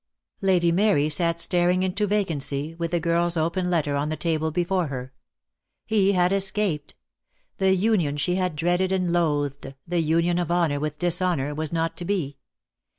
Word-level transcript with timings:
Lady 0.41 0.71
Mary 0.71 1.07
sat 1.09 1.39
staring 1.39 1.83
into 1.83 2.07
vacancy, 2.07 2.73
with 2.73 2.89
the 2.89 2.99
girl's 2.99 3.37
open 3.37 3.69
letter 3.69 3.95
on 3.95 4.09
the 4.09 4.15
table 4.17 4.49
before 4.49 4.87
her. 4.87 5.13
He 5.85 6.13
had 6.13 6.33
escaped. 6.33 6.95
The 7.59 7.75
union 7.75 8.17
she 8.17 8.33
had 8.33 8.55
dreaded 8.55 8.91
and 8.91 9.11
loathed, 9.13 9.75
the 9.87 9.99
union 9.99 10.39
of 10.39 10.49
honour 10.49 10.79
with 10.79 10.97
dishonour, 10.97 11.53
was 11.53 11.71
not 11.71 11.95
to 11.97 12.05
be. 12.05 12.39